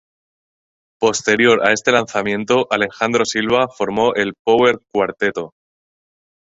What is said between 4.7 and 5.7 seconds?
Cuarteto.